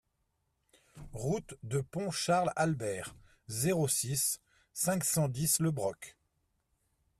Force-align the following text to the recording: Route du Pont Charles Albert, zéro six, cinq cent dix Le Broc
Route 1.13 1.53
du 1.61 1.83
Pont 1.83 2.09
Charles 2.09 2.51
Albert, 2.55 3.13
zéro 3.47 3.87
six, 3.87 4.39
cinq 4.73 5.03
cent 5.03 5.27
dix 5.27 5.59
Le 5.59 5.69
Broc 5.69 6.17